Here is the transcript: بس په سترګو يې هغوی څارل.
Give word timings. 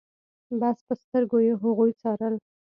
بس 0.59 0.77
په 0.87 0.93
سترګو 1.01 1.37
يې 1.45 1.53
هغوی 1.61 1.91
څارل. 2.01 2.35